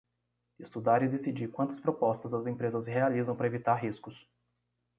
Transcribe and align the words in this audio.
Estudar 0.57 1.03
e 1.03 1.07
decidir 1.07 1.49
quantas 1.51 1.79
propostas 1.79 2.33
as 2.33 2.47
empresas 2.47 2.87
realizam 2.87 3.35
para 3.35 3.45
evitar 3.45 3.75
riscos. 3.75 4.27